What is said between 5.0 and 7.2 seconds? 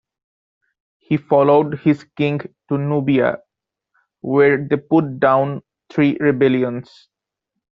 down three rebellions.